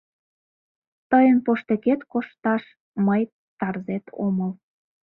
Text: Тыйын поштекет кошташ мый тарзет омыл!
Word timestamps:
Тыйын 1.09 1.37
поштекет 1.45 2.01
кошташ 2.11 2.63
мый 3.07 3.21
тарзет 3.59 4.05
омыл! 4.25 4.51